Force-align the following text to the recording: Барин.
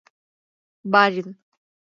Барин. 0.95 1.29